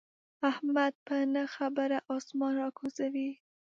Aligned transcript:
احمد 0.51 0.93
په 1.07 1.15
نه 1.33 1.43
خبره 1.55 1.97
اسمان 2.15 2.53
را 2.61 2.67
کوزوي. 2.77 3.29